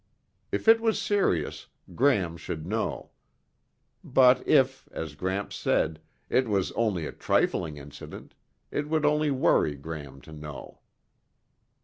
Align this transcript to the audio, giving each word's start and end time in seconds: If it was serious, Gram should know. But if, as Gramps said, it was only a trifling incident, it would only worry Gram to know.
If 0.51 0.67
it 0.67 0.81
was 0.81 0.99
serious, 0.99 1.67
Gram 1.93 2.35
should 2.35 2.65
know. 2.65 3.11
But 4.03 4.41
if, 4.47 4.87
as 4.91 5.13
Gramps 5.13 5.55
said, 5.55 6.01
it 6.27 6.47
was 6.49 6.71
only 6.71 7.05
a 7.05 7.11
trifling 7.11 7.77
incident, 7.77 8.33
it 8.71 8.89
would 8.89 9.05
only 9.05 9.29
worry 9.29 9.75
Gram 9.75 10.19
to 10.21 10.31
know. 10.31 10.79